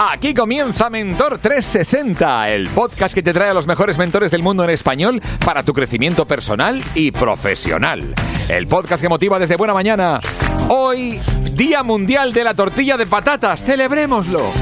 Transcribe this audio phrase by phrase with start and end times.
[0.00, 4.62] Aquí comienza Mentor 360, el podcast que te trae a los mejores mentores del mundo
[4.62, 8.14] en español para tu crecimiento personal y profesional.
[8.48, 10.20] El podcast que motiva desde buena mañana.
[10.68, 11.18] Hoy,
[11.52, 14.52] Día Mundial de la Tortilla de Patatas, celebrémoslo.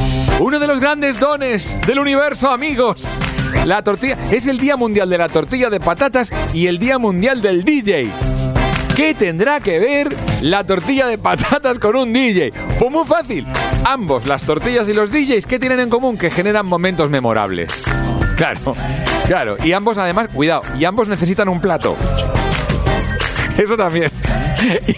[0.41, 3.19] Uno de los grandes dones del universo, amigos.
[3.67, 7.43] La tortilla es el Día Mundial de la Tortilla de Patatas y el Día Mundial
[7.43, 8.56] del DJ.
[8.97, 12.51] ¿Qué tendrá que ver la tortilla de patatas con un DJ?
[12.79, 13.47] Pues muy fácil.
[13.85, 16.17] Ambos, las tortillas y los DJs, ¿qué tienen en común?
[16.17, 17.85] Que generan momentos memorables.
[18.39, 18.75] Claro,
[19.27, 19.57] claro.
[19.63, 21.95] Y ambos, además, cuidado, y ambos necesitan un plato.
[23.59, 24.11] Eso también.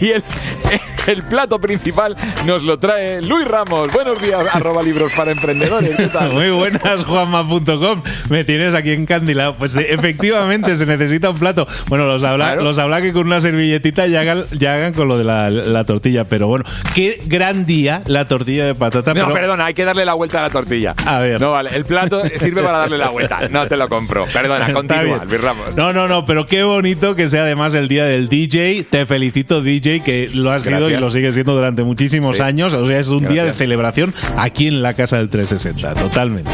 [0.01, 0.23] Y el,
[1.07, 3.93] el plato principal nos lo trae Luis Ramos.
[3.93, 5.97] Buenos días, arroba libros para emprendedores.
[5.97, 6.33] ¿Qué tal?
[6.33, 8.03] Muy buenas, juanma.com.
[8.31, 9.55] Me tienes aquí encandilado.
[9.55, 11.67] Pues eh, efectivamente se necesita un plato.
[11.89, 15.19] Bueno, los habla, los habla que con una servilletita ya hagan, ya hagan con lo
[15.19, 16.25] de la, tortilla.
[16.25, 16.65] Pero bueno,
[16.95, 19.15] qué gran día la tortilla de patata.
[19.15, 20.95] No, perdona, hay que darle la vuelta a la tortilla.
[21.07, 21.41] A ver.
[21.41, 23.49] No, vale, el plato sirve para darle la vuelta.
[23.51, 24.25] No te lo compro.
[24.33, 25.77] Perdona, continúa, Luis Ramos.
[25.77, 28.87] No, no, no, pero qué bonito que sea además el día del DJ.
[28.91, 32.73] Te felicito, DJ, que lo has sido y lo sigue siendo durante muchísimos años.
[32.73, 36.51] O sea, es un día de celebración aquí en la casa del 360, totalmente.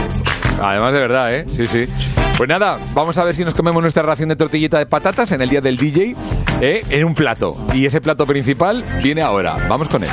[0.60, 1.44] Además de verdad, ¿eh?
[1.48, 1.87] Sí, sí.
[2.37, 5.41] Pues nada, vamos a ver si nos comemos nuestra ración de tortillita de patatas en
[5.41, 6.16] el día del DJ
[6.60, 6.82] ¿eh?
[6.91, 7.56] en un plato.
[7.72, 9.56] Y ese plato principal viene ahora.
[9.69, 10.10] Vamos con él.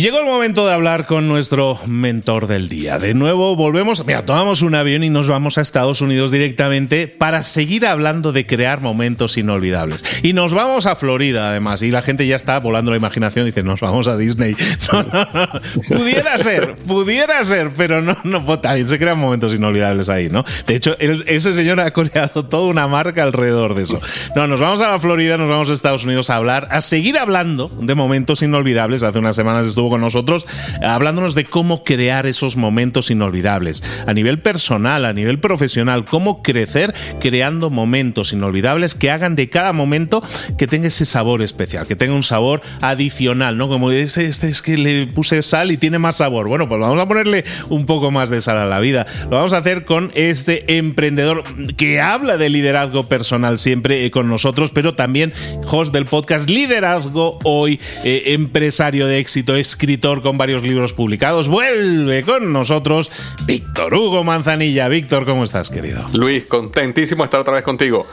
[0.00, 2.98] Llegó el momento de hablar con nuestro mentor del día.
[2.98, 7.42] De nuevo volvemos, mira, tomamos un avión y nos vamos a Estados Unidos directamente para
[7.42, 10.02] seguir hablando de crear momentos inolvidables.
[10.22, 13.62] Y nos vamos a Florida además, y la gente ya está volando la imaginación, dice,
[13.62, 14.56] nos vamos a Disney.
[14.92, 15.48] No, no, no.
[15.88, 20.44] Pudiera ser, pudiera ser, pero no, no, pues, también se crean momentos inolvidables ahí, ¿no?
[20.66, 24.00] De hecho, ese señor ha creado toda una marca alrededor de eso.
[24.34, 27.16] No, nos vamos a la Florida, nos vamos a Estados Unidos a hablar, a seguir
[27.16, 29.02] hablando de momentos inolvidables.
[29.02, 30.46] Hace unas semanas estuvo con nosotros
[30.82, 33.82] hablándonos de cómo crear esos momentos inolvidables.
[34.06, 39.72] A nivel personal, a nivel profesional, cómo crecer creando momentos inolvidables que hagan de cada
[39.72, 40.22] momento
[40.58, 43.68] que tenga ese sabor especial, que tenga un sabor adicional, ¿no?
[43.68, 46.48] Como este, es que le puse sal y tiene más sabor.
[46.48, 49.06] Bueno, pues vamos a ponerle un poco más de sal a la vida.
[49.24, 51.44] Lo vamos a hacer con este emprendedor
[51.76, 55.32] que habla de liderazgo personal siempre eh, con nosotros, pero también
[55.66, 59.56] host del podcast Liderazgo Hoy, eh, empresario de éxito.
[59.56, 61.48] Es escritor con varios libros publicados.
[61.48, 63.10] Vuelve con nosotros
[63.46, 64.86] Víctor Hugo Manzanilla.
[64.88, 66.06] Víctor, ¿cómo estás, querido?
[66.12, 68.06] Luis, contentísimo de estar otra vez contigo.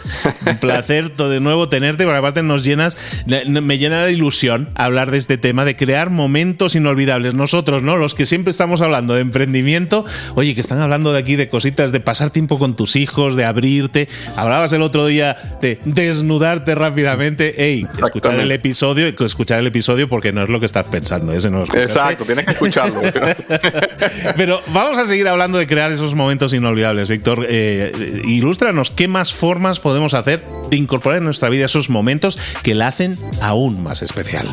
[0.45, 2.95] Un placer de nuevo tenerte, por aparte nos llenas,
[3.45, 7.33] me llena de ilusión hablar de este tema, de crear momentos inolvidables.
[7.33, 7.97] Nosotros, ¿no?
[7.97, 11.91] Los que siempre estamos hablando de emprendimiento, oye, que están hablando de aquí de cositas,
[11.91, 14.07] de pasar tiempo con tus hijos, de abrirte.
[14.38, 17.61] Hablabas el otro día de desnudarte rápidamente.
[17.61, 21.33] Ey, escuchar el episodio, escuchar el episodio porque no es lo que estás pensando.
[21.49, 23.01] No Exacto, tienes que escucharlo.
[24.35, 27.45] Pero vamos a seguir hablando de crear esos momentos inolvidables, Víctor.
[27.49, 30.43] Eh, ilústranos qué más formas podemos hacer
[30.75, 34.48] incorporar en nuestra vida esos momentos que la hacen aún más especial.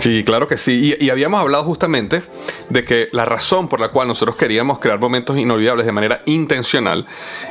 [0.00, 0.96] Sí, claro que sí.
[1.00, 2.22] Y, habíamos hablado justamente
[2.70, 7.06] de que la razón por la cual nosotros queríamos crear momentos inolvidables de manera intencional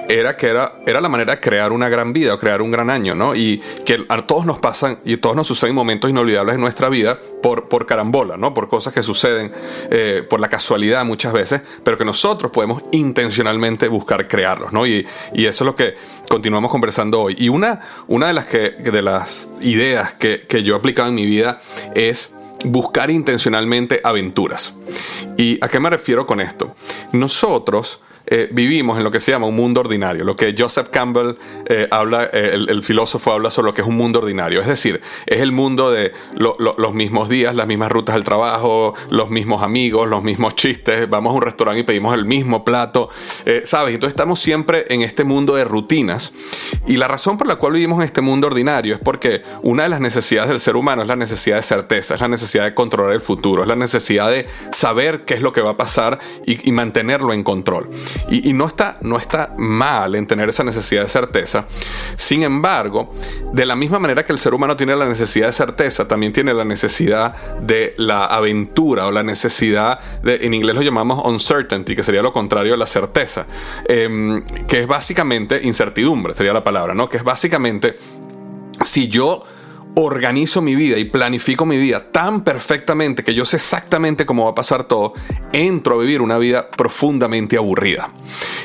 [0.10, 2.90] era que era, era la manera de crear una gran vida o crear un gran
[2.90, 3.36] año, ¿no?
[3.36, 7.18] Y que a todos nos pasan y todos nos suceden momentos inolvidables en nuestra vida
[7.42, 8.54] por, por carambola, ¿no?
[8.54, 9.52] Por cosas que suceden
[9.90, 14.86] eh, por la casualidad muchas veces, pero que nosotros podemos intencionalmente buscar crearlos, ¿no?
[14.86, 15.96] Y, y eso es lo que
[16.30, 17.36] continuamos conversando hoy.
[17.38, 21.16] Y una, una de, las que, de las ideas que, que yo he aplicado en
[21.16, 21.62] mi vida
[21.96, 22.36] es
[22.66, 24.74] buscar intencionalmente aventuras.
[25.38, 26.76] ¿Y a qué me refiero con esto?
[27.14, 31.38] Nosotros eh, vivimos en lo que se llama un mundo ordinario, lo que Joseph Campbell
[31.66, 35.02] eh, habla, eh, el, filósofo habla sobre lo que es un mundo ordinario, es decir,
[35.26, 40.08] es el mundo de los mismos días, las mismas rutas del trabajo, los mismos amigos,
[40.08, 43.10] los mismos chistes, vamos a un restaurante y pedimos el mismo plato,
[43.64, 43.96] ¿sabes?
[43.96, 46.34] Entonces estamos siempre en este mundo de rutinas
[46.88, 49.90] y la razón por la cual vivimos en este mundo ordinario es porque una de
[49.90, 53.14] las necesidades del ser humano es la necesidad de certeza, es la necesidad de controlar
[53.14, 56.72] el futuro, es la necesidad de saber qué es lo que va a pasar y
[56.72, 57.90] mantenerlo en control.
[58.30, 61.66] Y, no, está, no está mal en tener esa necesidad de certeza.
[62.16, 63.14] Sin embargo,
[63.54, 66.54] de la misma manera que el ser humano tiene la necesidad de certeza, también tiene
[66.54, 72.04] la necesidad de la aventura o la necesidad de, en inglés lo llamamos uncertainty, que
[72.04, 73.46] sería lo contrario a la certeza,
[73.86, 77.10] em, que es básicamente incertidumbre, sería la palabra, ¿no?
[77.10, 77.98] Que es básicamente
[78.84, 79.44] si yo
[79.96, 84.52] organizo mi vida y planifico mi vida tan perfectamente que yo sé exactamente cómo va
[84.52, 85.14] a pasar todo,
[85.52, 88.10] entro a vivir una vida profundamente aburrida.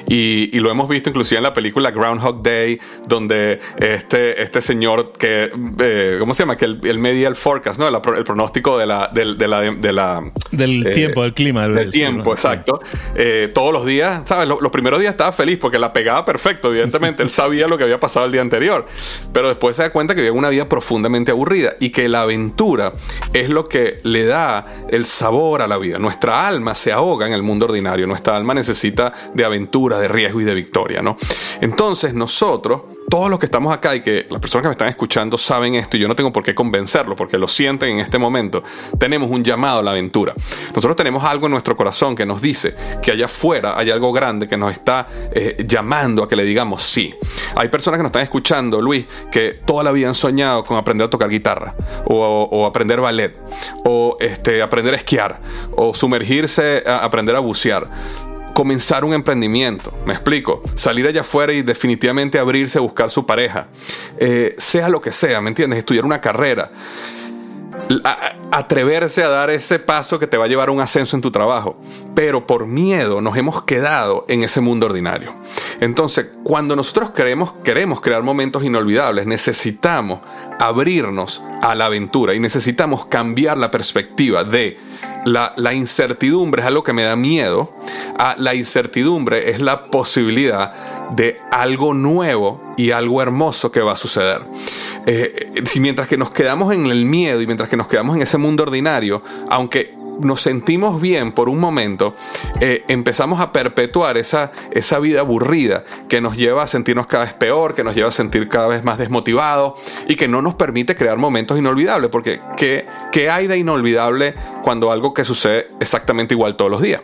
[0.08, 5.50] Y, lo hemos visto inclusive en la película Groundhog Day, donde este, este señor que,
[5.81, 6.56] eh, ¿cómo se llama?
[6.56, 7.88] Que el, media el forecast, ¿no?
[7.88, 11.69] El, pronóstico de la, de, la, de la del eh, tiempo, del clima.
[11.69, 12.81] Del, tiempo, exacto.
[13.14, 14.49] Eh, todos los días, ¿sabes?
[14.49, 17.23] Los, los, primeros días estaba feliz porque la pegaba perfecto, evidentemente.
[17.23, 18.87] Él sabía lo que había pasado el día anterior.
[19.32, 22.93] Pero después se da cuenta que vivía una vida profundamente aburrida y que la aventura
[23.32, 25.99] es lo que le da el sabor a la vida.
[25.99, 28.06] Nuestra alma se ahoga en el mundo ordinario.
[28.06, 31.16] Nuestra alma necesita de aventura, de riesgo y de victoria, ¿no?
[31.60, 35.38] Entonces nosotros, todos los que estamos acá y que las personas que me están escuchando
[35.38, 38.62] saben esto y yo no tengo por qué convencerlo porque lo sienten en este momento,
[38.98, 40.34] tenemos un llamado a la aventura.
[40.75, 44.48] Nosotros tenemos algo en nuestro corazón que nos dice que allá afuera hay algo grande
[44.48, 47.14] que nos está eh, llamando a que le digamos sí.
[47.54, 51.06] Hay personas que nos están escuchando, Luis, que toda la vida han soñado con aprender
[51.06, 51.75] a tocar guitarra
[52.06, 53.37] o, aprender ballet
[53.84, 55.40] o este, aprender a esquiar
[55.72, 57.88] o sumergirse a aprender a bucear
[58.56, 63.67] comenzar un emprendimiento, me explico, salir allá afuera y definitivamente abrirse a buscar su pareja,
[64.17, 65.79] eh, sea lo que sea, ¿me entiendes?
[65.79, 66.73] Estudiar una carrera
[68.50, 71.31] atreverse a dar ese paso que te va a llevar a un ascenso en tu
[71.31, 71.79] trabajo.
[72.14, 75.35] Pero por miedo nos hemos quedado en ese mundo ordinario.
[75.81, 80.20] Entonces, cuando nosotros queremos, queremos crear momentos inolvidables, necesitamos
[80.58, 84.79] abrirnos a la aventura y necesitamos cambiar la perspectiva de
[85.26, 87.75] la, la, incertidumbre es algo que me da miedo,
[88.17, 90.73] a la incertidumbre es la posibilidad
[91.11, 94.43] de algo nuevo y algo hermoso que va a suceder.
[95.06, 98.23] Eh, si mientras que nos quedamos en el miedo y mientras que nos quedamos en
[98.23, 102.15] ese mundo ordinario, aunque nos sentimos bien por un momento,
[102.61, 107.35] eh, empezamos a perpetuar esa, esa vida aburrida que nos lleva a sentirnos cada vez
[107.35, 110.96] peor, que nos lleva a sentir cada vez más desmotivados y que no nos permite
[110.96, 116.56] crear momentos inolvidables, porque ¿qué, qué hay de inolvidable cuando algo que sucede exactamente igual
[116.56, 117.01] todos los días?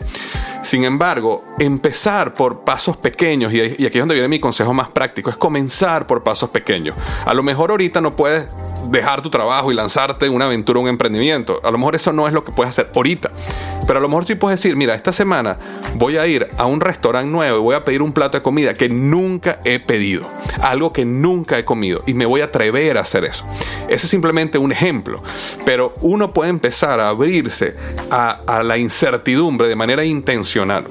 [0.63, 5.29] Sin embargo, empezar por pasos pequeños, y aquí es donde viene mi consejo más práctico,
[5.29, 6.95] es comenzar por pasos pequeños.
[7.25, 8.47] A lo mejor ahorita no puedes
[8.91, 11.61] dejar tu trabajo y lanzarte en una aventura, un emprendimiento.
[11.65, 13.31] A lo mejor eso no es lo que puedes hacer ahorita.
[13.87, 15.57] Pero a lo mejor sí puedes decir, mira, esta semana
[15.97, 18.75] voy a ir a un restaurante nuevo y voy a pedir un plato de comida
[18.75, 20.29] que nunca he pedido.
[20.61, 22.03] Algo que nunca he comido.
[22.07, 23.45] Y me voy a atrever a hacer eso.
[23.89, 25.23] Ese es simplemente un ejemplo.
[25.65, 27.77] Pero uno puede empezar a abrirse
[28.11, 30.85] a, la incertidumbre de manera intencional.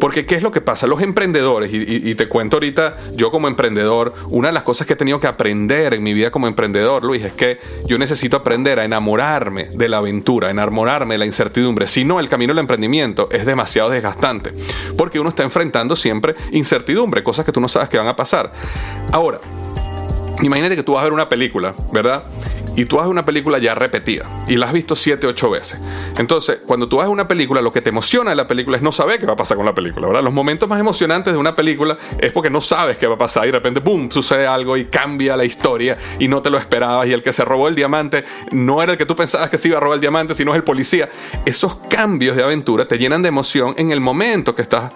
[0.00, 0.86] Porque ¿qué es lo que pasa?
[0.86, 4.96] Los emprendedores, y, te cuento ahorita, yo como emprendedor, una de las cosas que he
[4.96, 8.84] tenido que aprender en mi vida como emprendedor, Luis, es que yo necesito aprender a
[8.84, 11.86] enamorarme de la aventura, enamorarme de la incertidumbre.
[11.86, 14.52] Si no, el camino del emprendimiento es demasiado desgastante,
[14.96, 18.52] porque uno está enfrentando siempre incertidumbre, cosas que tú no sabes que van a pasar.
[19.12, 19.40] Ahora,
[20.42, 22.24] imagínate que tú vas a ver una película, ¿verdad?
[22.76, 25.80] Y tú haces una película ya repetida y la has visto 7, 8 veces.
[26.18, 28.92] Entonces, cuando tú haces una película, lo que te emociona de la película es no
[28.92, 30.22] saber qué va a pasar con la película, ¿verdad?
[30.22, 33.44] Los momentos más emocionantes de una película es porque no sabes qué va a pasar
[33.44, 37.06] y de repente, ¡pum!, sucede algo y cambia la historia y no te lo esperabas
[37.06, 39.68] y el que se robó el diamante no era el que tú pensabas que se
[39.68, 41.08] iba a robar el diamante, sino es el policía.
[41.44, 44.92] Esos cambios de aventura te llenan de emoción en el momento que estás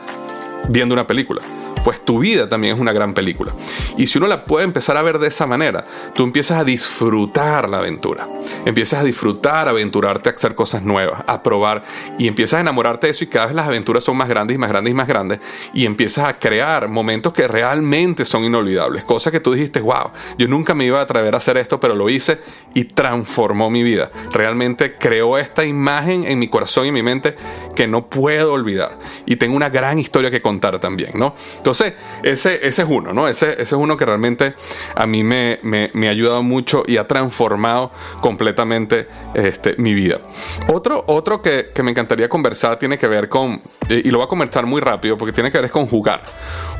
[0.68, 1.40] viendo una película
[1.88, 3.54] pues tu vida también es una gran película.
[3.96, 7.66] Y si uno la puede empezar a ver de esa manera, tú empiezas a disfrutar
[7.66, 8.28] la aventura.
[8.66, 11.82] Empiezas a disfrutar, aventurarte a hacer cosas nuevas, a probar
[12.18, 14.58] y empiezas a enamorarte de eso y cada vez las aventuras son más grandes y
[14.58, 15.40] más grandes y más grandes
[15.72, 19.04] y empiezas a crear momentos que realmente son inolvidables.
[19.04, 21.94] Cosas que tú dijiste, wow, yo nunca me iba a atrever a hacer esto, pero
[21.94, 22.38] lo hice
[22.74, 24.10] y transformó mi vida.
[24.30, 27.34] Realmente creó esta imagen en mi corazón y en mi mente
[27.74, 28.98] que no puedo olvidar.
[29.24, 31.34] Y tengo una gran historia que contar también, ¿no?
[31.56, 31.77] Entonces,
[32.22, 33.28] ese, ese es uno, ¿no?
[33.28, 34.54] Ese, ese es uno que realmente
[34.94, 40.20] a mí me, me, ha ayudado mucho y ha transformado completamente este, mi vida.
[40.68, 44.28] Otro, otro que, que, me encantaría conversar tiene que ver con, y lo voy a
[44.28, 46.22] conversar muy rápido porque tiene que ver con jugar.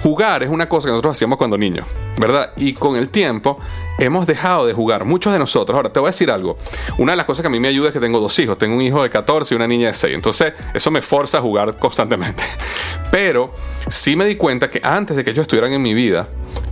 [0.02, 1.86] Jugar es una cosa que nosotros hacíamos cuando niños,
[2.18, 2.52] ¿verdad?
[2.56, 3.58] Y con el tiempo
[3.98, 5.76] hemos dejado de jugar, muchos de nosotros.
[5.76, 6.56] Ahora, te voy a decir algo.
[6.98, 8.56] Una de las cosas que a mí me ayuda es que tengo dos hijos.
[8.58, 10.14] Tengo un hijo de 14 y una niña de 6.
[10.14, 12.42] Entonces, eso me forza a jugar constantemente.
[13.10, 13.52] Pero
[13.88, 16.28] sí me di cuenta que antes de que ellos estuvieran en mi vida,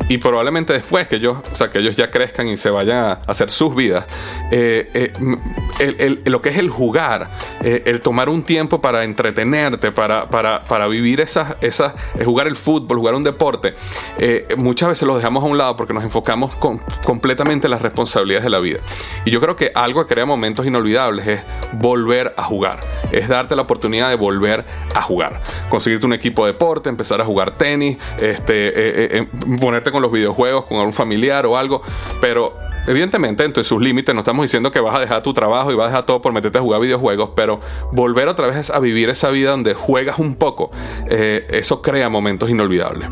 [0.08, 3.12] y probablemente después que ellos, o sea, que ellos ya crezcan y se vayan a
[3.26, 4.06] hacer sus vidas,
[4.52, 5.12] eh,
[5.80, 7.30] eh, lo que es el jugar,
[7.62, 12.56] eh, el tomar un tiempo para entretenerte, para, para, para vivir esas, esas jugar el
[12.56, 13.74] fútbol, jugar un deporte,
[14.56, 16.80] muchas veces lo dejamos a un lado porque nos enfocamos con,
[17.16, 18.80] completamente en las responsabilidades de la vida.
[19.24, 21.40] Y yo creo que algo que crea momentos inolvidables es
[21.72, 22.78] volver a jugar,
[23.10, 27.24] es darte la oportunidad de volver a jugar, conseguirte un equipo de deporte, empezar a
[27.24, 29.26] jugar tenis, este,
[29.58, 31.80] ponerte con los videojuegos, con algún familiar o algo,
[32.20, 35.74] pero evidentemente entre sus límites no estamos diciendo que vas a dejar tu trabajo y
[35.74, 37.60] vas a dejar todo por meterte a jugar videojuegos, pero
[37.92, 40.70] volver otra vez a vivir esa vida donde juegas un poco,
[41.08, 43.08] eh, eso crea momentos inolvidables.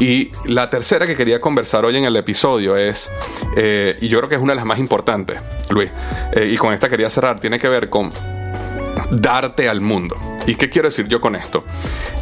[0.00, 3.10] Y la tercera que quería conversar hoy en el episodio es,
[3.56, 5.38] eh, y yo creo que es una de las más importantes,
[5.70, 5.90] Luis,
[6.32, 8.12] eh, y con esta quería cerrar, tiene que ver con
[9.10, 10.16] darte al mundo.
[10.46, 11.64] ¿Y qué quiero decir yo con esto?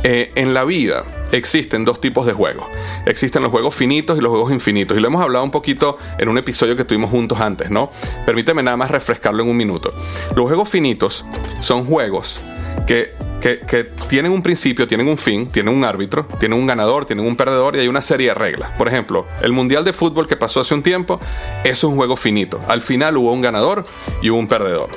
[0.03, 2.67] en la vida, existen dos tipos de juegos.
[3.07, 4.97] Existen los juegos finitos y los juegos infinitos.
[4.97, 7.91] Y lo hemos hablado un poquito en un episodio que tuvimos juntos antes, ¿no?
[8.27, 9.93] Permíteme nada más refrescarlo en un minuto.
[10.35, 11.25] Los juegos finitos
[11.61, 12.41] son juegos
[12.87, 17.27] que, que, tienen un principio, tienen un fin, tienen un árbitro, tienen un ganador, tienen
[17.27, 18.71] un perdedor y hay una serie de reglas.
[18.73, 21.21] Por ejemplo, el Mundial de Fútbol que pasó hace un tiempo,
[21.65, 22.61] es un juego finito.
[22.69, 23.87] Al final hubo un ganador
[24.23, 24.91] y hubo un perdedor.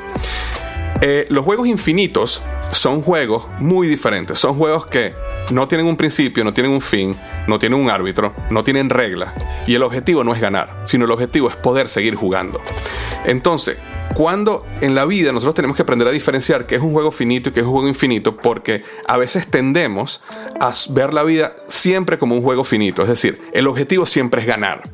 [1.06, 2.42] Eh, los juegos infinitos
[2.72, 4.40] son juegos muy diferentes.
[4.40, 5.14] Son juegos que
[5.52, 9.34] no tienen un principio, no tienen un fin, no tienen un árbitro, no tienen reglas.
[9.68, 12.62] Y el objetivo no es ganar, sino el objetivo es poder seguir jugando.
[13.26, 13.80] Entonces,
[14.14, 17.50] cuando en la vida nosotros tenemos que aprender a diferenciar qué es un juego finito
[17.50, 20.22] y qué es un juego infinito, porque a veces tendemos
[20.60, 24.48] a ver la vida siempre como un juego finito, es decir, el objetivo siempre es
[24.48, 24.90] ganar.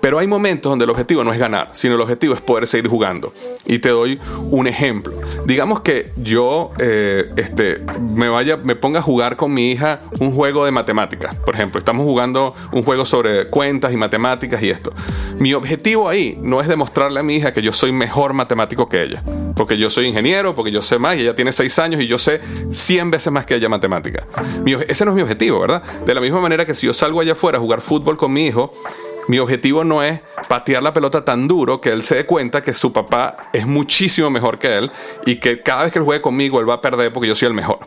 [0.00, 2.88] Pero hay momentos donde el objetivo no es ganar, sino el objetivo es poder seguir
[2.88, 3.32] jugando.
[3.66, 4.18] Y te doy
[4.50, 5.12] un ejemplo.
[5.44, 10.32] Digamos que yo eh, este, me vaya, me ponga a jugar con mi hija un
[10.32, 11.34] juego de matemáticas.
[11.34, 14.92] Por ejemplo, estamos jugando un juego sobre cuentas y matemáticas y esto.
[15.38, 19.02] Mi objetivo ahí no es demostrarle a mi hija que yo soy mejor matemático que
[19.02, 19.22] ella.
[19.54, 22.18] Porque yo soy ingeniero, porque yo sé más y ella tiene 6 años y yo
[22.18, 22.40] sé
[22.70, 24.26] 100 veces más que ella matemática.
[24.88, 25.82] ese no es mi objetivo, ¿verdad?
[26.04, 28.46] De la misma manera que si yo salgo allá afuera a jugar fútbol con mi
[28.46, 28.72] hijo,
[29.28, 32.74] mi objetivo no es patear la pelota tan duro que él se dé cuenta que
[32.74, 34.90] su papá es muchísimo mejor que él
[35.24, 37.46] y que cada vez que él juegue conmigo él va a perder porque yo soy
[37.46, 37.78] el mejor.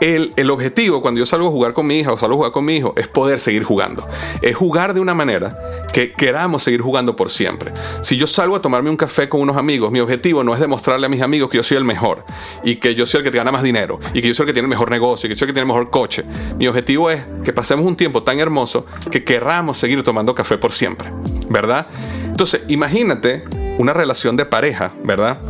[0.00, 2.64] El, objetivo cuando yo salgo a jugar con mi hija o salgo a jugar con
[2.64, 4.08] mi hijo es poder seguir jugando.
[4.40, 5.58] Es jugar de una manera
[5.92, 7.70] que queramos seguir jugando por siempre.
[8.00, 11.04] Si yo salgo a tomarme un café con unos amigos, mi objetivo no es demostrarle
[11.04, 12.24] a mis amigos que yo soy el mejor
[12.64, 14.52] y que yo soy el que gana más dinero y que yo soy el que
[14.54, 16.24] tiene el mejor negocio y que yo soy el que tiene el mejor coche.
[16.56, 20.72] Mi objetivo es que pasemos un tiempo tan hermoso que queramos seguir tomando café por
[20.72, 21.12] siempre,
[21.50, 21.86] ¿verdad?
[22.24, 23.44] Entonces, imagínate
[23.76, 25.42] una relación de pareja, ¿verdad?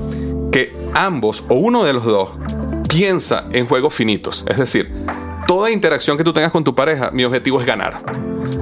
[0.50, 2.30] Que ambos o uno de los dos
[2.90, 4.44] piensa en juegos finitos.
[4.48, 4.90] Es decir,
[5.46, 8.02] toda interacción que tú tengas con tu pareja, mi objetivo es ganar.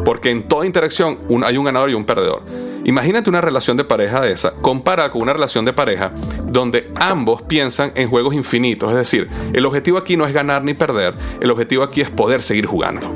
[0.04, 2.42] Porque en toda interacción hay un ganador y un perdedor.
[2.84, 6.12] imagínate una relación de pareja de esa, compara con una relación de pareja
[6.44, 8.90] donde ambos piensan en juegos infinitos.
[8.90, 12.42] Es decir, el objetivo aquí no es ganar ni perder, el objetivo aquí es poder
[12.42, 13.10] seguir jugando.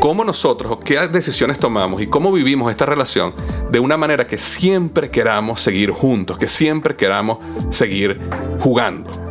[0.00, 3.34] Cómo nosotros, qué decisiones tomamos y cómo vivimos esta relación
[3.70, 7.38] de una manera que siempre queramos seguir juntos, que siempre queramos
[7.70, 8.18] seguir
[8.60, 9.23] jugando.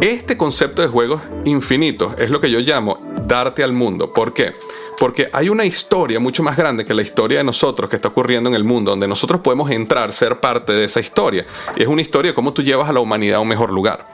[0.00, 4.12] Este concepto de juegos infinitos es lo que yo llamo darte al mundo.
[4.12, 4.52] ¿Por qué?
[4.98, 8.50] Porque hay una historia mucho más grande que la historia de nosotros que está ocurriendo
[8.50, 11.46] en el mundo, donde nosotros podemos entrar, ser parte de esa historia.
[11.74, 14.06] Es una historia de cómo tú llevas a la humanidad a un mejor lugar.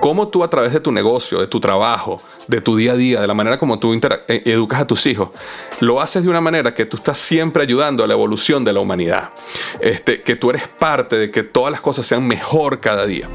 [0.00, 3.20] Cómo tú a través de tu negocio, de tu trabajo, de tu día a día,
[3.20, 5.28] de la manera como tú eh, educas a tus hijos,
[5.80, 8.80] lo haces de una manera que tú estás siempre ayudando a la evolución de la
[8.80, 9.30] humanidad.
[9.80, 13.28] Este, que tú eres parte de que todas las cosas sean mejor cada día.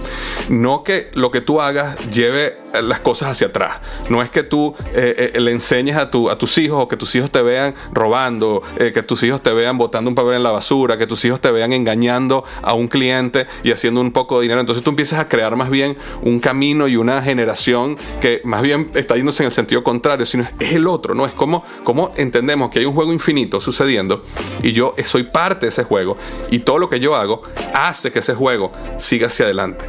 [0.49, 3.81] No que lo que tú hagas lleve las cosas hacia atrás.
[4.09, 6.97] No es que tú eh, eh, le enseñes a, tu, a tus hijos o que
[6.97, 10.51] tus hijos te vean robando, que tus hijos te vean botando un papel en la
[10.51, 14.43] basura, que tus hijos te vean engañando a un cliente y haciendo un poco de
[14.43, 14.59] dinero.
[14.59, 18.91] Entonces tú empiezas a crear más bien un camino y una generación que más bien
[18.93, 21.25] está yéndose en el sentido contrario, sino es el otro, ¿no?
[21.25, 24.21] Es como, como entendemos que hay un juego infinito sucediendo
[24.61, 26.15] y yo soy parte de ese juego
[26.51, 27.41] y todo lo que yo hago
[27.73, 29.83] hace que ese juego siga hacia adelante.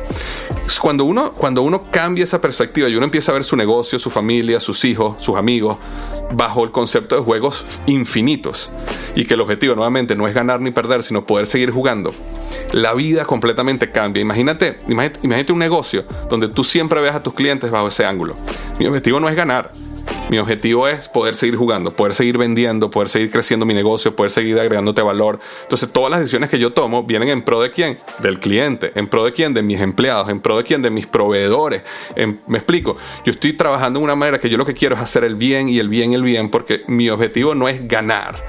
[0.81, 4.11] Cuando uno, cuando uno cambia esa perspectiva y uno empieza a ver su negocio, su
[4.11, 5.79] familia, sus hijos, sus amigos,
[6.33, 8.71] bajo el concepto de juegos infinitos
[9.15, 12.15] y que el objetivo nuevamente no es ganar ni perder, sino poder seguir jugando,
[12.73, 14.21] la vida completamente cambia.
[14.21, 18.37] Imagínate, imagínate, imagínate un negocio donde tú siempre veas a tus clientes bajo ese ángulo.
[18.79, 19.71] Mi objetivo no es ganar,
[20.31, 24.31] mi objetivo es poder seguir jugando, poder seguir vendiendo, poder seguir creciendo mi negocio, poder
[24.31, 25.39] seguir agregándote valor.
[25.63, 27.99] Entonces, todas las decisiones que yo tomo vienen en pro de quién?
[28.21, 28.93] Del cliente.
[28.95, 29.55] ¿En pro de quién?
[29.55, 30.29] De mis empleados.
[30.29, 30.83] ¿En pro de quién?
[30.83, 31.83] De mis proveedores.
[32.47, 32.97] me explico.
[33.25, 35.69] Yo estoy trabajando de una manera que yo lo que quiero es hacer el bien
[35.69, 38.45] y el bien y el bien porque mi objetivo no es ganar.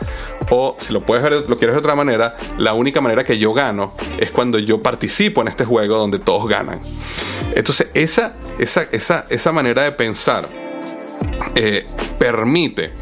[0.50, 3.54] O si lo puedes ver, lo quieres de otra manera, la única manera que yo
[3.54, 6.80] gano es cuando yo participo en este juego donde todos ganan.
[7.54, 10.65] Entonces, esa, esa, esa, esa manera de pensar
[11.56, 11.86] eh,
[12.18, 12.94] permite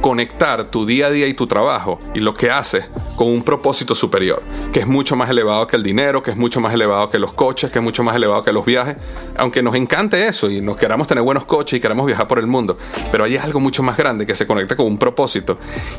[0.00, 3.94] conectar tu día a día y tu trabajo y lo que haces con un propósito
[3.94, 7.18] superior, que es mucho más elevado que el dinero, que es mucho más elevado que
[7.18, 8.96] los coches, que es mucho más elevado que los viajes,
[9.36, 12.46] aunque nos encante eso y nos queramos tener buenos coches y queramos viajar por el
[12.46, 12.78] mundo,
[13.12, 15.58] pero hay algo mucho más grande que se conecta con un propósito.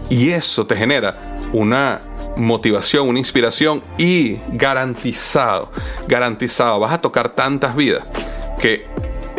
[0.10, 2.02] Y eso te genera una
[2.38, 5.72] motivación, una inspiración y garantizado,
[6.08, 8.04] garantizado, vas a tocar tantas vidas
[8.60, 8.88] que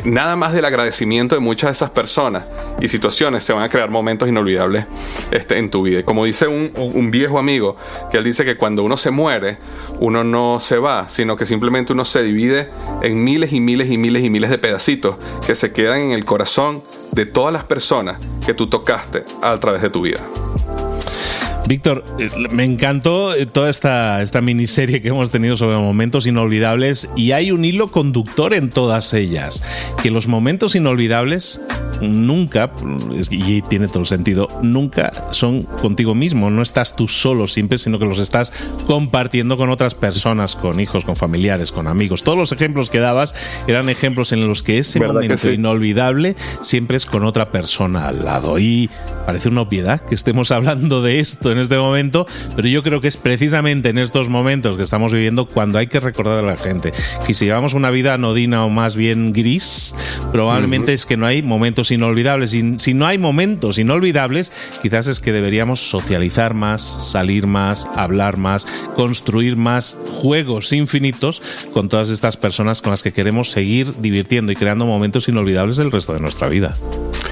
[0.04, 2.44] nada más del agradecimiento de muchas de esas personas
[2.80, 4.86] y situaciones se van a crear momentos inolvidables
[5.30, 6.02] este, en tu vida.
[6.04, 7.76] como dice un, viejo amigo,
[8.10, 9.58] que él dice que cuando uno se muere,
[10.00, 12.70] uno no se va, sino que simplemente uno se divide
[13.02, 16.24] en miles y miles y miles y miles de pedacitos que se quedan en el
[16.24, 20.20] corazón de todas las personas que tú tocaste a través de tu vida.
[21.68, 27.08] Víctor, eh, me encantó eh, toda esta, esta miniserie que hemos tenido sobre momentos inolvidables
[27.16, 29.62] y hay un hilo conductor en todas ellas,
[30.02, 31.60] que los momentos inolvidables
[32.00, 32.72] nunca,
[33.30, 37.98] y tiene todo el sentido, nunca son contigo mismo, no estás tú solo siempre, sino
[37.98, 38.52] que los estás
[38.86, 42.22] compartiendo con otras personas, con hijos, con familiares, con amigos.
[42.24, 43.34] Todos los ejemplos que dabas
[43.68, 48.58] eran ejemplos en los que ese momento inolvidable siempre es con otra persona al lado.
[48.58, 48.90] Y
[49.26, 53.08] parece una obviedad que estemos hablando de esto en este momento, pero yo creo que
[53.08, 56.92] es precisamente en estos momentos que estamos viviendo cuando hay que recordar a la gente
[57.26, 59.94] que si llevamos una vida anodina o más bien gris,
[60.32, 62.54] probablemente es que no hay momentos inolvidables.
[62.54, 68.36] Y si no hay momentos inolvidables, quizás es que deberíamos socializar más, salir más, hablar
[68.36, 74.52] más, construir más juegos infinitos con todas estas personas con las que queremos seguir divirtiendo
[74.52, 76.76] y creando momentos inolvidables el resto de nuestra vida.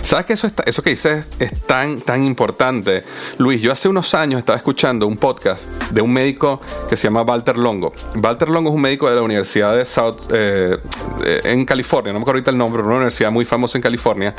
[0.02, 3.04] ¿Sabes que eso, eso que dices es tan, tan importante?
[3.38, 7.22] Luis, yo hace unos años estaba escuchando un podcast de un médico que se llama
[7.22, 7.92] Walter Longo.
[8.16, 10.78] Walter Longo es un médico de la Universidad de South, eh,
[11.24, 14.34] eh, en California, no me acuerdo ahorita el nombre, una universidad muy famosa en California.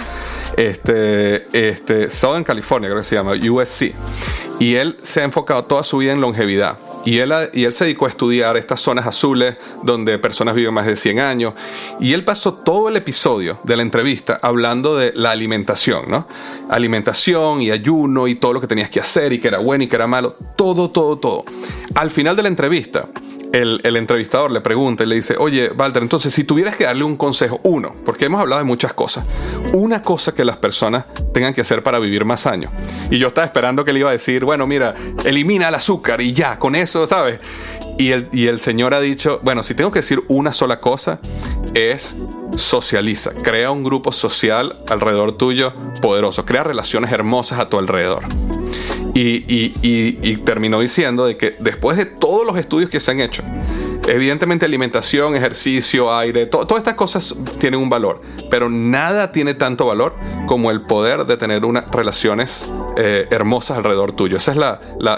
[0.57, 3.93] Este, este, Southern California, creo que se llama, USC.
[4.59, 6.77] Y él se ha enfocado toda su vida en longevidad.
[7.05, 7.33] Y él,
[7.71, 11.53] se dedicó a estudiar estas zonas azules donde personas viven más de 100 años.
[11.99, 16.27] Y él pasó todo el episodio de la entrevista hablando de la alimentación, ¿no?
[16.69, 19.87] Alimentación y ayuno y todo lo que tenías que hacer y que era bueno y
[19.87, 20.35] que era malo.
[20.55, 21.45] Todo, todo, todo.
[21.95, 23.07] Al final de la entrevista,
[23.53, 27.17] el, entrevistador le pregunta y le dice, oye, Walter, entonces si tuvieras que darle un
[27.17, 29.25] consejo, uno, porque hemos hablado de muchas cosas,
[29.73, 32.71] una cosa que las personas tengan que hacer para vivir más años.
[33.09, 36.33] Y yo estaba esperando que le iba a decir, bueno, mira, elimina el azúcar y
[36.33, 37.39] ya, con eso, ¿sabes?
[37.97, 41.19] Y el señor ha dicho, bueno, si tengo que decir una sola cosa,
[41.75, 42.15] es
[42.55, 48.23] socializa, crea un grupo social alrededor tuyo poderoso, crea relaciones hermosas a tu alrededor.
[49.13, 53.43] Y, terminó diciendo de que después de todos los estudios que se han hecho,
[54.07, 60.15] evidentemente alimentación, ejercicio, aire, todas estas cosas tienen un valor, pero nada tiene tanto valor
[60.47, 64.37] como el poder de tener unas relaciones eh, hermosas alrededor tuyo.
[64.37, 64.57] Ese es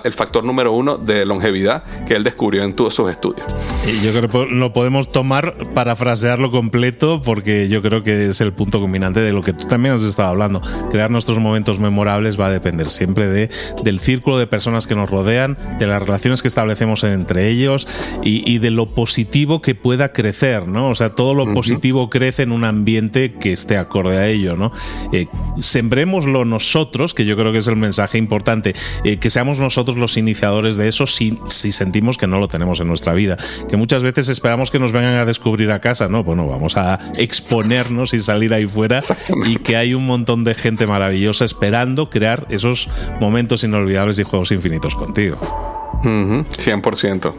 [0.03, 3.45] el factor número uno de longevidad que él descubrió en todos sus estudios.
[3.87, 8.53] Y yo creo que lo podemos tomar, parafrasearlo completo, porque yo creo que es el
[8.53, 10.61] punto combinante de lo que tú también has estado hablando.
[10.91, 13.49] Crear nuestros momentos memorables va a depender siempre de,
[13.83, 17.87] del círculo de personas que nos rodean, de las relaciones que establecemos entre ellos
[18.23, 20.89] y, de lo positivo que pueda crecer, ¿no?
[20.89, 24.71] O sea, todo lo positivo crece en un ambiente que esté acorde a ello, ¿no?
[25.11, 25.27] Eh,
[25.61, 30.17] sembrémoslo nosotros, que yo creo que es el mensaje importante, eh, que seamos nosotros los
[30.17, 33.37] iniciadores de eso si, si sentimos que no lo tenemos en nuestra vida.
[33.69, 36.23] Que muchas veces esperamos que nos vengan a descubrir a casa, ¿no?
[36.23, 38.99] Bueno, vamos a exponernos y salir ahí fuera
[39.45, 44.51] y que hay un montón de gente maravillosa esperando crear esos momentos inolvidables y juegos
[44.51, 45.72] infinitos contigo.
[46.03, 47.33] 100%.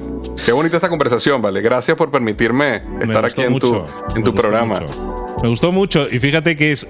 [0.44, 1.61] Qué bonita esta conversación, ¿vale?
[1.61, 3.83] Gracias por permitirme estar aquí en tu,
[4.14, 4.81] en tu programa.
[5.44, 6.88] Me gustó mucho y fíjate que es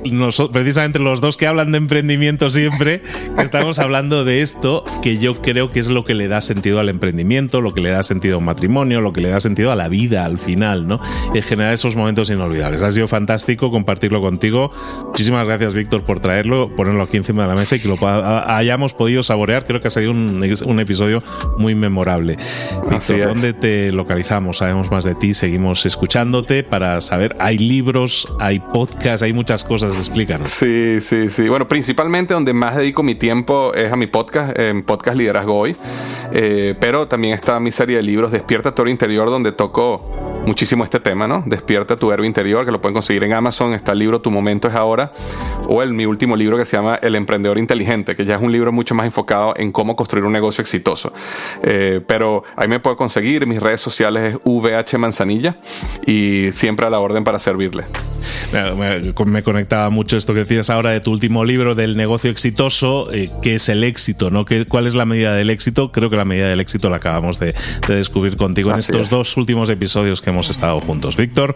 [0.53, 3.03] precisamente los dos que hablan de emprendimiento siempre,
[3.35, 6.79] que estamos hablando de esto, que yo creo que es lo que le da sentido
[6.79, 9.73] al emprendimiento, lo que le da sentido a un matrimonio, lo que le da sentido
[9.73, 11.01] a la vida al final, ¿no?
[11.35, 12.81] En generar esos momentos inolvidables.
[12.83, 14.71] Ha sido fantástico compartirlo contigo.
[15.09, 18.95] Muchísimas gracias, Víctor, por traerlo, ponerlo aquí encima de la mesa y que lo hayamos
[18.95, 19.65] podido saborear.
[19.65, 21.25] Creo que ha salido un, episodio
[21.59, 22.37] muy memorable.
[22.89, 24.59] Víctor, ¿dónde te localizamos?
[24.59, 29.97] Sabemos más de ti, seguimos escuchándote para saber, hay libros, hay podcast, hay muchas cosas,
[29.97, 30.51] explícanos.
[30.51, 31.49] Sí, sí, sí.
[31.49, 35.75] Bueno, principalmente donde más dedico mi tiempo es a mi podcast, en Podcast Liderazgo Hoy,
[36.31, 41.01] eh, pero también está mi serie de libros Despierta tu interior, donde toco muchísimo este
[41.01, 41.43] tema, ¿no?
[41.47, 43.73] Despierta tu héroe interior, que lo pueden conseguir en Amazon.
[43.73, 45.11] Está el libro Tu momento es ahora,
[45.67, 48.53] o el, mi último libro que se llama El emprendedor inteligente, que ya es un
[48.53, 51.15] libro mucho más enfocado en cómo construir un negocio exitoso.
[51.63, 55.57] Eh, pero ahí me puedo conseguir, mis redes sociales es VH Manzanilla
[56.07, 57.85] y siempre a la orden para servirle.
[58.53, 63.31] Me, conectaba mucho esto que decías ahora de tu último libro del negocio exitoso, eh,
[63.43, 64.45] que es el éxito, ¿no?
[64.69, 65.93] ¿Cuál es la medida del éxito?
[65.93, 67.55] Creo que la medida del éxito la acabamos de,
[67.89, 71.17] descubrir contigo en estos dos últimos episodios que hemos estado juntos.
[71.17, 71.55] Víctor,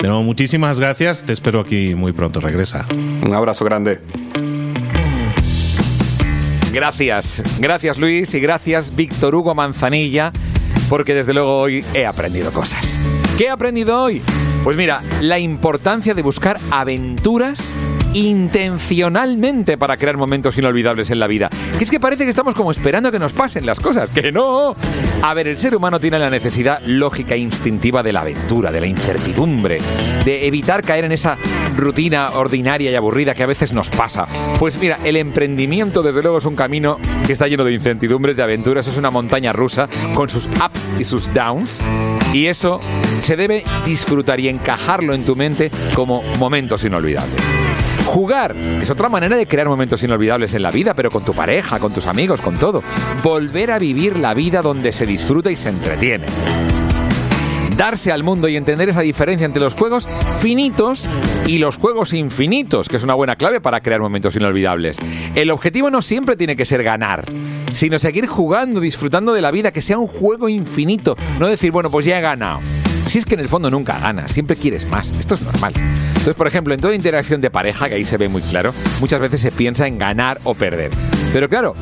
[0.00, 1.24] de nuevo, muchísimas gracias.
[1.24, 2.40] Te espero aquí muy pronto.
[2.40, 2.86] Regresa.
[2.92, 4.00] Un abrazo grande.
[6.72, 10.32] Gracias, gracias Luis y gracias Víctor Hugo Manzanilla,
[10.88, 12.98] porque desde luego hoy he aprendido cosas.
[13.40, 14.20] ¿Qué he aprendido hoy?
[14.62, 17.74] Pues mira, la importancia de buscar aventuras
[18.14, 21.48] intencionalmente para crear momentos inolvidables en la vida.
[21.78, 24.10] Que es que parece que estamos como esperando que nos pasen las cosas.
[24.10, 24.74] Que no.
[25.22, 28.80] A ver, el ser humano tiene la necesidad lógica e instintiva de la aventura, de
[28.80, 29.78] la incertidumbre,
[30.24, 31.38] de evitar caer en esa
[31.76, 34.26] rutina ordinaria y aburrida que a veces nos pasa.
[34.58, 38.42] Pues mira, el emprendimiento desde luego es un camino que está lleno de incertidumbres, de
[38.42, 41.82] aventuras, es una montaña rusa con sus ups y sus downs.
[42.32, 42.80] Y eso
[43.20, 47.69] se debe disfrutar y encajarlo en tu mente como momentos inolvidables.
[48.10, 51.78] Jugar es otra manera de crear momentos inolvidables en la vida, pero con tu pareja,
[51.78, 52.82] con tus amigos, con todo.
[53.22, 56.26] Volver a vivir la vida donde se disfruta y se entretiene
[57.76, 60.06] darse al mundo y entender esa diferencia entre los juegos
[60.40, 61.08] finitos
[61.46, 64.98] y los juegos infinitos, que es una buena clave para crear momentos inolvidables.
[65.34, 67.32] El objetivo no siempre tiene que ser ganar,
[67.72, 71.90] sino seguir jugando, disfrutando de la vida, que sea un juego infinito, no decir, bueno,
[71.90, 72.60] pues ya he ganado.
[73.10, 75.10] Si es que en el fondo nunca ganas, siempre quieres más.
[75.10, 75.72] Esto es normal.
[75.74, 79.20] Entonces, por ejemplo, en toda interacción de pareja, que ahí se ve muy claro, muchas
[79.20, 80.92] veces se piensa en ganar o perder.
[81.32, 81.74] Pero claro,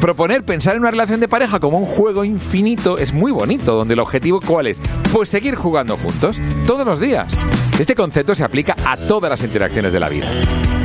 [0.00, 3.94] proponer pensar en una relación de pareja como un juego infinito es muy bonito, donde
[3.94, 4.80] el objetivo cuál es?
[5.12, 7.36] Pues seguir jugando juntos todos los días.
[7.78, 10.26] Este concepto se aplica a todas las interacciones de la vida.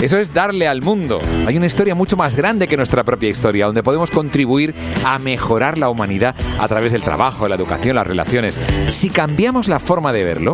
[0.02, 1.20] Eso es darle al mundo.
[1.46, 5.78] Hay una historia mucho más grande que nuestra propia historia, donde podemos contribuir a mejorar
[5.78, 8.56] la humanidad a través del trabajo, la educación, las relaciones.
[8.88, 10.54] Si cambiamos la forma de verlo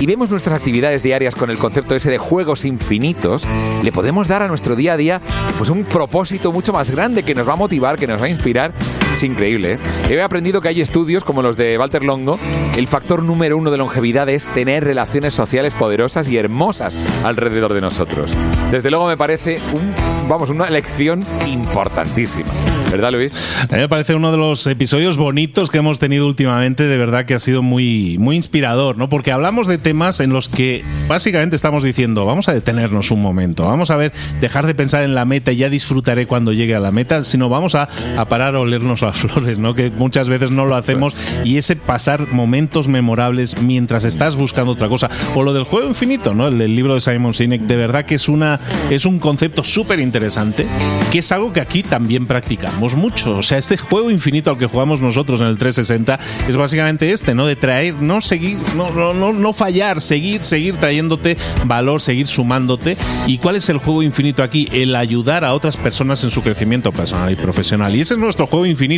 [0.00, 3.46] y vemos nuestras actividades diarias con el concepto ese de juegos infinitos,
[3.82, 5.20] le podemos dar a nuestro día a día
[5.58, 8.30] pues un propósito mucho más grande que nos va a motivar, que nos va a
[8.30, 8.72] inspirar.
[9.20, 9.74] Es increíble.
[9.74, 9.78] ¿eh?
[10.08, 12.38] He aprendido que hay estudios como los de Walter Longo.
[12.74, 17.82] El factor número uno de longevidad es tener relaciones sociales poderosas y hermosas alrededor de
[17.82, 18.34] nosotros.
[18.70, 19.92] Desde luego me parece un,
[20.26, 22.48] vamos, una lección importantísima.
[22.90, 23.34] ¿Verdad, Luis?
[23.68, 27.24] A mí me parece uno de los episodios bonitos que hemos tenido últimamente, de verdad
[27.24, 29.08] que ha sido muy, muy inspirador, ¿no?
[29.08, 33.64] Porque hablamos de temas en los que básicamente estamos diciendo, vamos a detenernos un momento,
[33.64, 36.80] vamos a ver, dejar de pensar en la meta y ya disfrutaré cuando llegue a
[36.80, 39.74] la meta, sino vamos a, a parar a olernos las flores, ¿no?
[39.74, 44.88] Que muchas veces no lo hacemos y ese pasar momentos memorables mientras estás buscando otra
[44.88, 45.10] cosa.
[45.34, 46.48] O lo del juego infinito, ¿no?
[46.48, 50.66] El, libro de Simon Sinek, de verdad que es, una, es un concepto súper interesante,
[51.10, 53.38] que es algo que aquí también practicamos mucho.
[53.38, 56.18] O sea, este juego infinito al que jugamos nosotros en el 360
[56.48, 57.46] es básicamente este, ¿no?
[57.46, 62.96] De traer, no seguir, no, no, no, no fallar, seguir, seguir trayéndote valor, seguir sumándote.
[63.26, 64.68] ¿Y cuál es el juego infinito aquí?
[64.72, 67.94] El ayudar a otras personas en su crecimiento personal y profesional.
[67.96, 68.89] Y ese es nuestro juego infinito.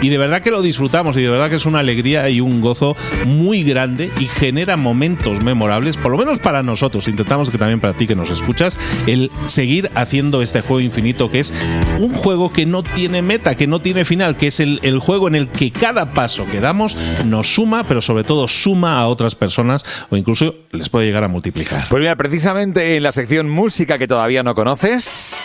[0.00, 2.60] Y de verdad que lo disfrutamos y de verdad que es una alegría y un
[2.60, 7.08] gozo muy grande y genera momentos memorables, por lo menos para nosotros.
[7.08, 11.40] Intentamos que también para ti que nos escuchas, el seguir haciendo este juego infinito que
[11.40, 11.52] es
[11.98, 15.28] un juego que no tiene meta, que no tiene final, que es el, el juego
[15.28, 19.34] en el que cada paso que damos nos suma, pero sobre todo suma a otras
[19.34, 21.86] personas o incluso les puede llegar a multiplicar.
[21.88, 25.39] Pues mira, precisamente en la sección música que todavía no conoces.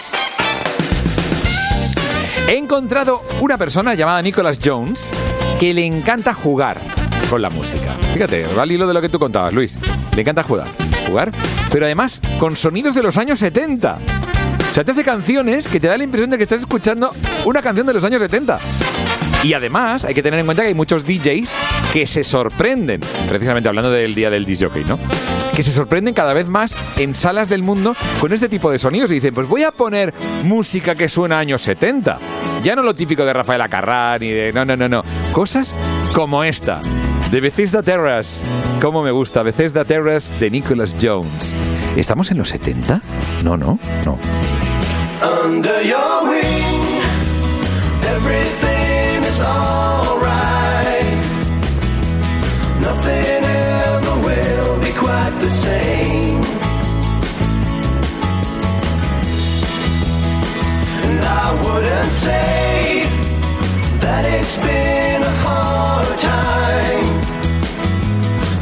[2.48, 5.12] He encontrado una persona llamada Nicholas Jones
[5.60, 6.80] que le encanta jugar
[7.28, 7.96] con la música.
[8.14, 9.80] Fíjate, va al hilo de lo que tú contabas, Luis.
[10.14, 10.68] Le encanta jugar.
[11.08, 11.32] Jugar,
[11.72, 13.98] pero además con sonidos de los años 70.
[14.70, 17.64] O sea, te hace canciones que te da la impresión de que estás escuchando una
[17.64, 18.60] canción de los años 70.
[19.44, 21.56] Y además hay que tener en cuenta que hay muchos DJs
[21.94, 25.00] que se sorprenden, precisamente hablando del día del DJ, ¿no?
[25.56, 29.12] Que se sorprenden cada vez más en salas del mundo con este tipo de sonidos
[29.12, 32.20] y dicen, pues voy a poner música que suena años 70.
[32.64, 34.52] Ya no lo típico de Rafael Acarrá ni de...
[34.52, 35.04] No, no, no, no.
[35.32, 35.76] Cosas
[36.14, 36.82] como esta.
[37.32, 38.46] De Bethesda Terrace.
[38.82, 39.44] ¿Cómo me gusta?
[39.44, 41.56] Bethesda Terrace de Nicholas Jones.
[41.96, 43.02] ¿Estamos en los 70?
[43.44, 44.18] No, no, no.
[62.16, 63.04] Say
[64.00, 67.08] that it's been a hard time.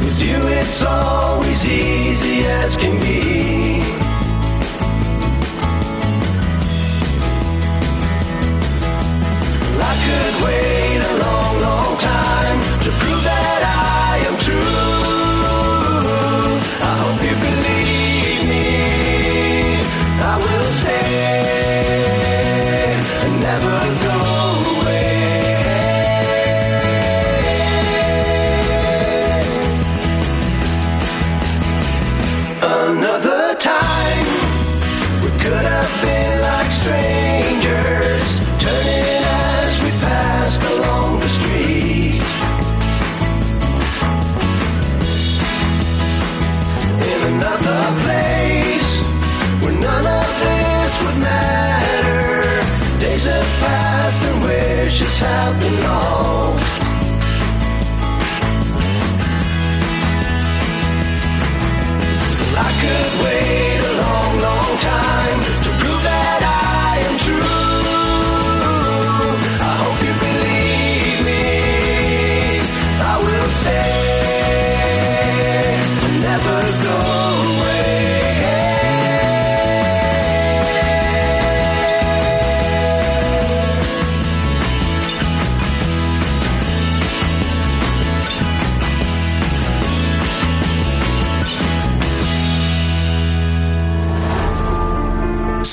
[0.00, 3.13] With you, it's always easy as can be.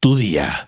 [0.00, 0.67] tu día.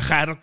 [0.00, 0.42] viajar